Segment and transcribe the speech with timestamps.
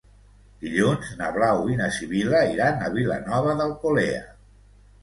[0.63, 4.29] Dilluns na Blau i na Sibil·la iran a Vilanova d'Alcolea.